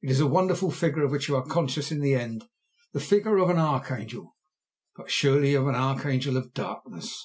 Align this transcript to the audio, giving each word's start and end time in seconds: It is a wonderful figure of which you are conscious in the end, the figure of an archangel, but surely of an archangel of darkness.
It 0.00 0.10
is 0.12 0.20
a 0.20 0.28
wonderful 0.28 0.70
figure 0.70 1.02
of 1.02 1.10
which 1.10 1.26
you 1.28 1.34
are 1.34 1.44
conscious 1.44 1.90
in 1.90 1.98
the 1.98 2.14
end, 2.14 2.44
the 2.92 3.00
figure 3.00 3.38
of 3.38 3.50
an 3.50 3.58
archangel, 3.58 4.36
but 4.94 5.10
surely 5.10 5.54
of 5.56 5.66
an 5.66 5.74
archangel 5.74 6.36
of 6.36 6.54
darkness. 6.54 7.20